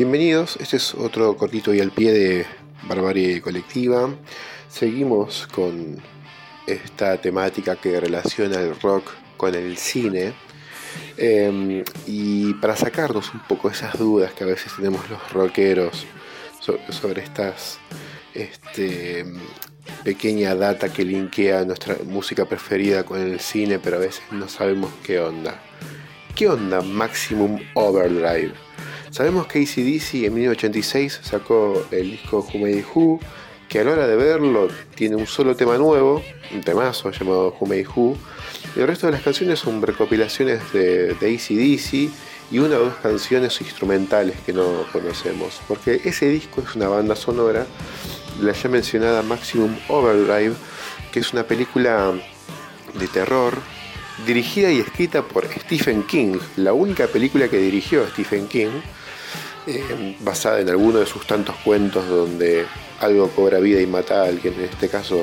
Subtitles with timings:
[0.00, 2.46] Bienvenidos, este es otro cortito y al pie de
[2.84, 4.08] Barbarie Colectiva.
[4.66, 5.98] Seguimos con
[6.66, 10.32] esta temática que relaciona el rock con el cine.
[11.18, 16.06] Em, y para sacarnos un poco esas dudas que a veces tenemos los rockeros
[16.88, 17.78] sobre, estas
[18.32, 19.26] este,
[20.02, 24.90] pequeña data que linkea nuestra música preferida con el cine, pero a veces no sabemos
[25.04, 25.60] qué onda.
[26.34, 28.69] ¿Qué onda Maximum Overdrive?
[29.10, 33.18] Sabemos que ACDC en 1986 sacó el disco Who Made Who,
[33.68, 36.22] que a la hora de verlo tiene un solo tema nuevo,
[36.54, 38.16] un temazo llamado Who Made Who,
[38.76, 42.10] y el resto de las canciones son recopilaciones de, de ACDC
[42.52, 47.16] y una o dos canciones instrumentales que no conocemos, porque ese disco es una banda
[47.16, 47.66] sonora
[48.40, 50.54] la ya mencionada Maximum Overdrive,
[51.10, 52.12] que es una película
[52.94, 53.54] de terror
[54.24, 58.80] dirigida y escrita por Stephen King, la única película que dirigió Stephen King,
[60.20, 62.66] basada en alguno de sus tantos cuentos donde
[63.00, 65.22] algo cobra vida y mata a alguien, en este caso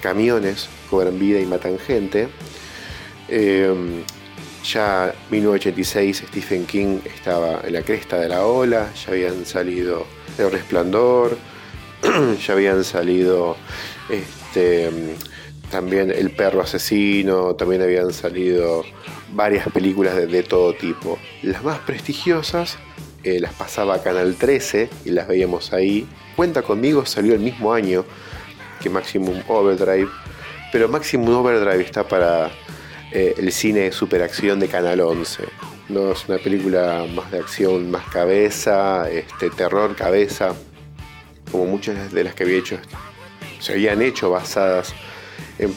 [0.00, 2.28] camiones cobran vida y matan gente.
[3.28, 4.02] Eh,
[4.64, 10.06] ya en 1986 Stephen King estaba en la cresta de la ola, ya habían salido
[10.38, 11.36] El Resplandor,
[12.46, 13.56] ya habían salido
[14.08, 14.90] este,
[15.70, 18.84] también El perro asesino, también habían salido
[19.32, 21.18] varias películas de, todo tipo.
[21.42, 22.76] Las más prestigiosas
[23.24, 26.06] eh, las pasaba Canal 13 y las veíamos ahí.
[26.36, 28.04] Cuenta conmigo salió el mismo año
[28.80, 30.08] que Maximum Overdrive,
[30.72, 32.50] pero Maximum Overdrive está para
[33.12, 35.44] eh, el cine de superacción de Canal 11.
[35.88, 40.54] No es una película más de acción, más cabeza, este, terror, cabeza
[41.50, 42.78] como muchas de las que había hecho,
[43.58, 44.94] se habían hecho basadas
[45.58, 45.74] en,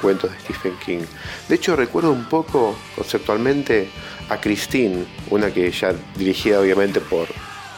[0.00, 1.00] cuentos de Stephen King.
[1.48, 3.88] De hecho, recuerdo un poco conceptualmente
[4.28, 7.28] a Christine, una que ya dirigida obviamente por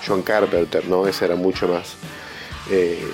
[0.07, 1.07] John Carpenter, ¿no?
[1.07, 1.97] Esa era mucho más.
[2.71, 3.07] Eh,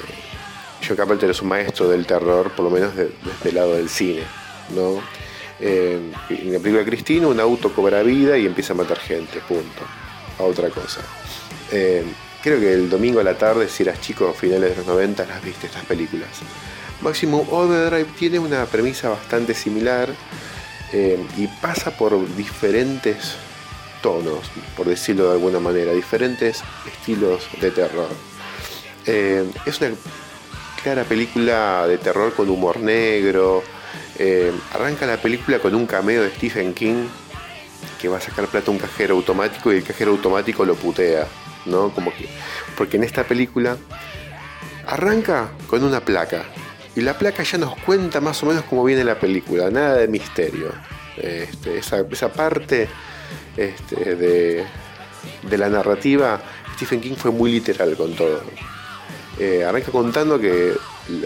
[0.87, 4.23] John Carpenter es un maestro del terror, por lo menos desde el lado del cine,
[4.75, 5.03] ¿no?
[5.61, 6.01] Eh,
[6.31, 9.83] en la película Christine, un auto cobra vida y empieza a matar gente, punto.
[10.39, 11.03] A otra cosa.
[11.71, 12.05] Eh,
[12.43, 15.27] Creo que el domingo a la tarde, si eras chico a finales de los 90,
[15.27, 16.29] las viste estas películas.
[17.03, 20.09] Maximum Overdrive tiene una premisa bastante similar
[20.93, 23.35] eh, y pasa por diferentes
[24.03, 28.09] tonos, por decirlo de alguna manera, diferentes estilos de terror.
[29.07, 29.91] Eh, es una
[30.83, 33.63] clara película de terror con humor negro.
[34.19, 37.07] Eh, arranca la película con un cameo de Stephen King
[38.01, 41.27] que va a sacar plata a un cajero automático y el cajero automático lo putea.
[41.67, 41.91] ¿no?
[41.91, 42.29] Como que,
[42.77, 43.77] porque en esta película
[44.87, 46.45] arranca con una placa
[46.95, 50.09] y la placa ya nos cuenta más o menos cómo viene la película, nada de
[50.09, 50.73] misterio.
[51.17, 52.89] Este, esa, parte
[53.57, 54.67] este, de,
[55.59, 56.41] la narrativa,
[56.75, 58.43] Stephen King fue muy literal con todo.
[59.39, 60.75] Eh, arranca contando que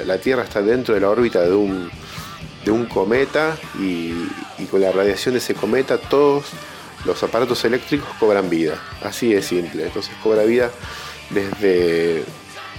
[0.05, 1.91] la Tierra está dentro de la órbita de un,
[2.65, 4.29] de un cometa y,
[4.59, 6.45] y con la radiación de ese cometa todos
[7.05, 8.81] los aparatos eléctricos cobran vida.
[9.03, 9.87] Así de simple.
[9.87, 10.71] Entonces cobra vida
[11.31, 12.25] desde,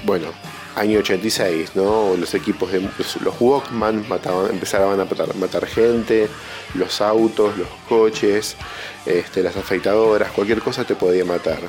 [0.04, 0.28] bueno,
[0.78, 2.16] año 86, ¿no?
[2.16, 4.06] Los equipos de los Walkman
[4.52, 6.28] empezaban a matar, gente,
[6.76, 8.56] los autos, los coches,
[9.06, 11.60] este, las afeitadoras, cualquier cosa te podía matar.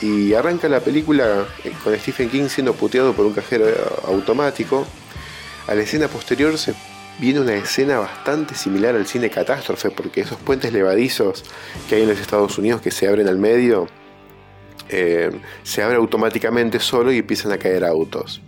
[0.00, 3.66] Y arranca la película eh, con Stephen King siendo puteado por un cajero
[4.06, 4.86] automático.
[5.68, 6.74] A la escena posterior se
[7.18, 11.44] viene una escena bastante similar al cine catástrofe, porque esos puentes levadizos
[11.88, 13.86] que hay en los Estados Unidos que se abren al medio,
[14.88, 15.30] eh,
[15.62, 18.40] se abre automáticamente solo y empiezan a caer autos.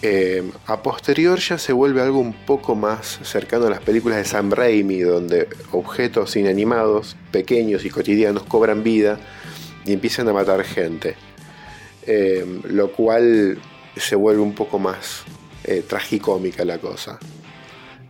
[0.00, 4.24] Eh, a posterior ya se vuelve algo un poco más cercano a las películas de
[4.24, 9.18] Sam Raimi, donde objetos inanimados, pequeños y cotidianos cobran vida
[9.84, 11.16] y empiezan a matar gente.
[12.06, 13.58] Eh, lo cual
[13.96, 15.24] se vuelve un poco más
[15.86, 17.18] tragicómica la cosa.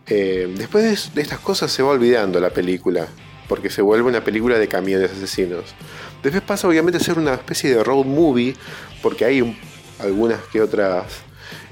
[0.09, 3.07] Eh, después de estas cosas se va olvidando la película,
[3.47, 5.75] porque se vuelve una película de camiones asesinos.
[6.23, 8.55] Después pasa obviamente a ser una especie de road movie,
[9.01, 9.57] porque hay
[9.99, 11.05] algunas que otras...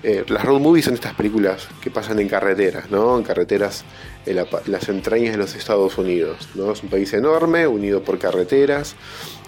[0.04, 3.18] Eh, las road movies son estas películas que pasan en carreteras, ¿no?
[3.18, 3.84] En carreteras
[4.26, 4.36] en,
[4.68, 6.72] las entrañas de los Estados Unidos, ¿no?
[6.72, 8.96] Es un país enorme, unido por carreteras,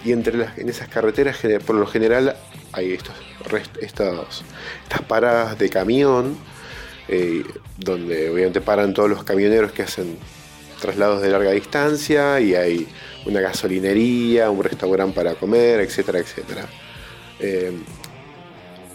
[0.04, 2.36] y entre las, en esas carreteras por lo general
[2.72, 3.16] hay estos,
[3.82, 4.44] estos,
[4.84, 6.38] estas paradas de camión
[7.08, 7.44] eh,
[7.78, 10.18] donde obviamente paran todos los camioneros que hacen
[10.80, 12.88] traslados de larga distancia y hay
[13.26, 16.68] una gasolinería, un restaurante para comer, etcétera, etcétera.
[17.40, 17.72] Eh,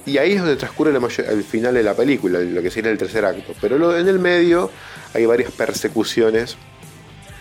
[0.07, 3.25] y ahí es donde transcurre el final de la película, lo que sería el tercer
[3.25, 3.55] acto.
[3.61, 4.71] Pero en el medio
[5.15, 6.57] hay varias persecuciones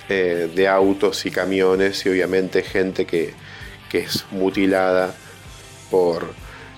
[0.08, 3.34] eh, de autos y camiones y obviamente gente que,
[3.90, 5.14] que es mutilada
[5.92, 6.34] por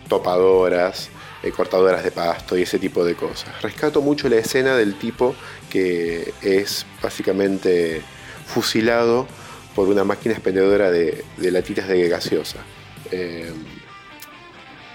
[0.07, 1.09] topadoras,
[1.45, 3.61] eh, cortadoras de pasto y ese tipo de cosas.
[3.61, 5.35] Rescato mucho la escena del tipo
[5.69, 8.01] que es básicamente
[8.47, 9.27] fusilado
[9.75, 12.59] por una máquina expendedora de, latitas de gaseosa.
[13.11, 13.51] Eh,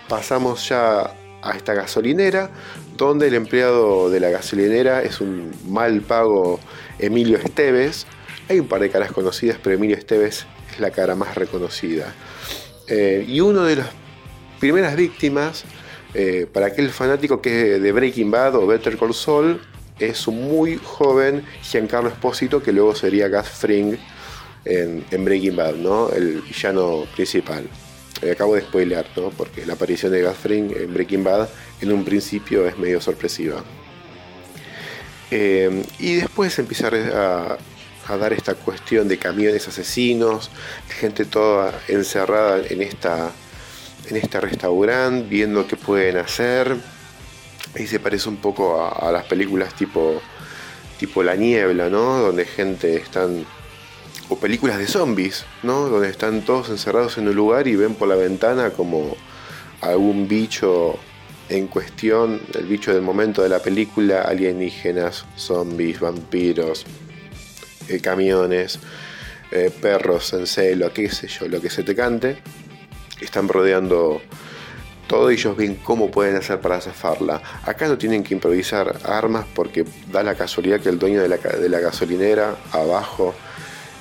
[0.08, 2.50] pasamos ya a esta gasolinera,
[2.96, 6.60] donde el empleado de la gasolinera es un mal pago
[6.98, 8.06] Emilio Esteves.
[8.48, 12.12] Hay un par de caras conocidas, pero Emilio Esteves es la cara más reconocida.
[12.88, 13.88] Eh, y uno de las
[14.58, 15.64] primeras víctimas,
[16.14, 19.60] eh, para aquel fanático que es de Breaking Bad o Better Call Saul,
[19.98, 23.96] es un muy joven Giancarlo Espósito, que luego sería Gus Fring
[24.64, 26.10] en, Breaking Bad, ¿no?
[26.10, 27.68] el villano principal.
[28.22, 29.30] Eh, acabo de spoilear, ¿no?
[29.30, 31.48] porque la aparición de Gus Fring en Breaking Bad
[31.80, 33.62] en un principio es medio sorpresiva.
[35.30, 37.56] Eh, y después empieza a,
[38.08, 40.50] a, dar esta cuestión de camiones asesinos,
[40.88, 43.30] gente toda encerrada en, esta,
[44.08, 46.76] en este restaurante, viendo qué pueden hacer
[47.78, 50.20] y se parece un poco a, las películas tipo,
[50.98, 52.18] tipo La Niebla, ¿no?
[52.18, 53.44] Donde gente están...
[54.28, 55.88] O películas de zombies, ¿no?
[55.88, 59.16] Donde están todos encerrados en un lugar y ven por la ventana como
[59.80, 60.98] algún bicho
[61.48, 66.84] en cuestión, el bicho del momento de la película, alienígenas, zombies, vampiros,
[67.88, 68.78] eh, camiones,
[69.50, 72.36] eh, perros en celo, qué sé yo, lo que se te cante,
[73.20, 74.20] están rodeando
[75.10, 77.42] todo ellos ven cómo pueden hacer para zafarla.
[77.64, 81.28] Acá no tienen que improvisar armas porque da la casualidad que el dueño de
[81.68, 83.34] la, gasolinera abajo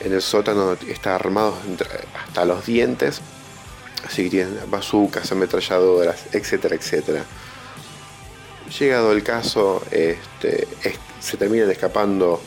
[0.02, 1.56] en el sótano está armado
[2.24, 3.22] hasta los dientes.
[4.06, 7.24] Así que tienen bazucas, ametralladoras, etcétera, etcétera.
[8.78, 10.68] Llegado el caso, este,
[11.20, 12.40] se terminan escapando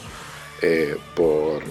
[0.62, 1.64] eh, por,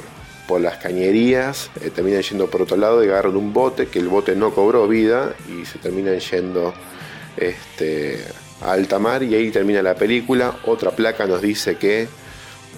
[0.59, 4.36] las cañerías, eh, terminan yendo por otro lado y agarran un bote, que el bote
[4.36, 6.74] no cobró vida y se terminan yendo
[7.38, 8.24] este,
[8.62, 10.57] a alta mar y ahí termina la película.
[10.65, 12.07] Otra placa nos dice que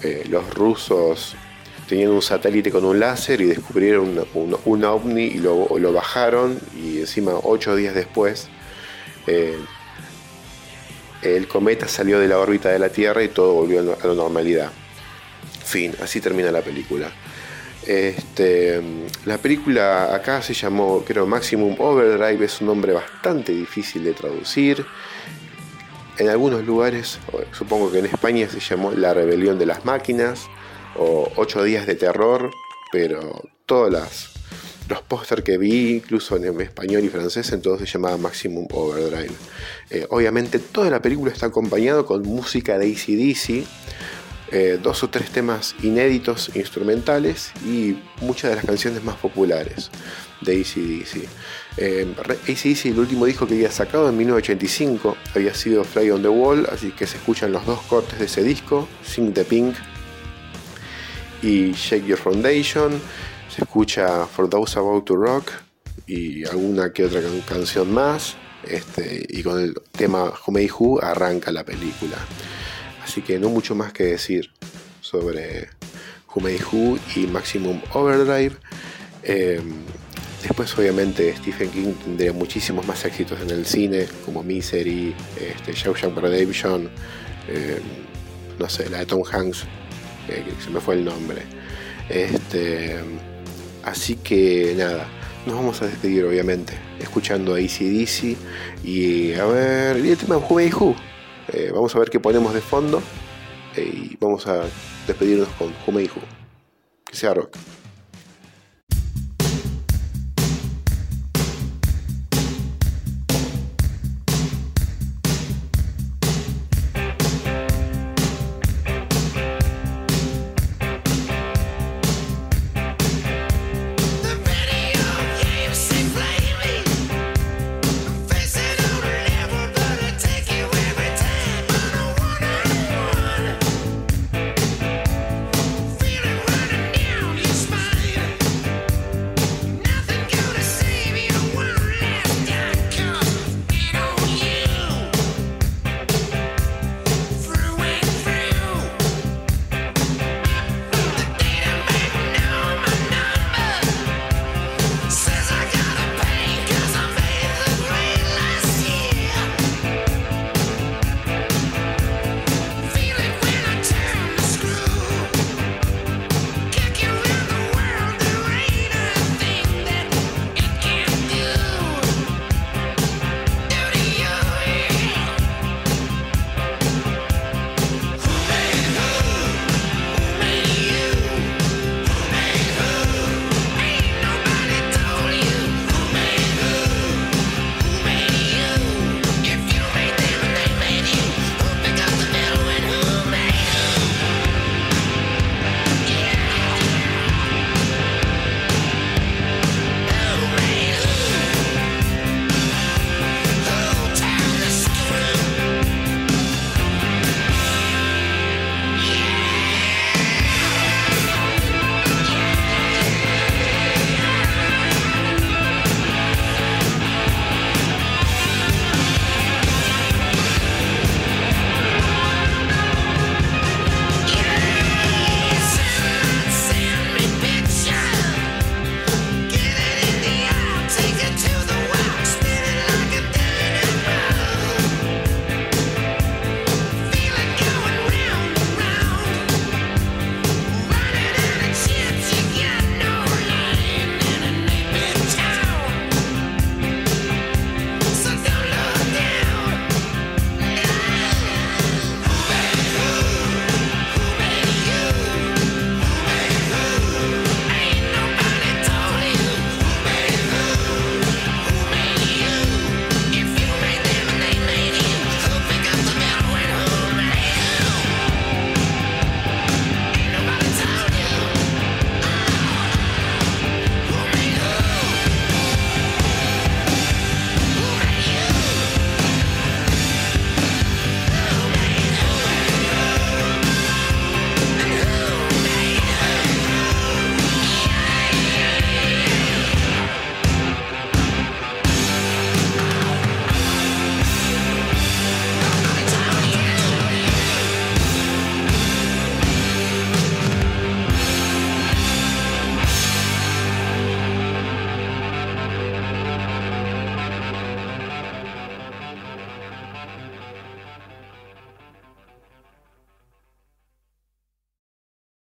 [0.02, 1.36] eh, los rusos
[1.88, 7.32] tenían un satélite con un láser y descubrieron un, ovni y lo, bajaron y encima
[7.42, 8.48] ocho días después
[9.26, 9.58] eh,
[11.22, 14.70] el cometa salió de la órbita de la Tierra y todo volvió a la normalidad.
[15.64, 17.10] Fin, así termina la película.
[17.86, 18.80] Este,
[19.26, 24.84] la película acá se llamó, creo, Maximum Overdrive, es un nombre bastante difícil de traducir.
[26.16, 27.18] En algunos lugares,
[27.52, 30.46] supongo que en España se llamó La Rebelión de las Máquinas
[30.96, 32.50] o Ocho Días de Terror,
[32.92, 33.90] pero todos
[34.88, 39.34] los póster que vi, incluso en español y francés, en todos se llamaba Maximum Overdrive.
[39.90, 43.66] Eh, obviamente toda la película está acompañada con música de ACDC
[44.56, 49.90] eh, dos o tres temas inéditos instrumentales y muchas de las canciones más populares
[50.42, 51.28] de ACDC.
[51.76, 56.28] Eh, ACDC, el último disco que había sacado en 1985, había sido Fly on the
[56.28, 59.74] Wall, así que se escuchan los dos cortes de ese disco, Sing the Pink
[61.42, 62.92] y Shake Your Foundation,
[63.52, 65.50] se escucha For Those About to Rock
[66.06, 71.64] y alguna que otra canción más, este, y con el tema Who Who arranca la
[71.64, 72.18] película.
[73.04, 74.50] Así que no mucho más que decir
[75.00, 75.68] sobre
[76.34, 78.56] Who y Maximum Overdrive.
[79.22, 79.74] Em,
[80.42, 86.16] después obviamente Stephen King tendría muchísimos más éxitos en el cine, como Misery, este, Shawshank
[86.16, 86.90] Redemption,
[87.48, 87.80] eh,
[88.58, 89.64] no sé, la de Tom Hanks,
[90.26, 91.42] que se me fue el nombre.
[92.08, 93.00] Este,
[93.84, 95.06] así que nada,
[95.46, 98.36] nos vamos a despedir obviamente, escuchando a ACDC
[98.82, 100.96] y a ver, y el tema Who.
[101.56, 103.00] Eh, vamos a ver qué ponemos de fondo
[103.76, 104.64] eh, y vamos a
[105.06, 106.10] despedirnos con Jume
[107.04, 107.56] Que sea rock.